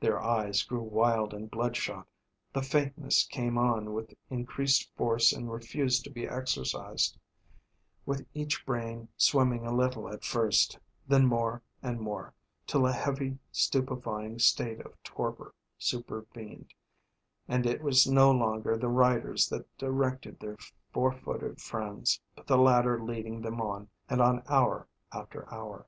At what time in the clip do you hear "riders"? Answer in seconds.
18.90-19.48